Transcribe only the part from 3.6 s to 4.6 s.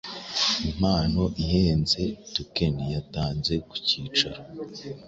ku cyicaro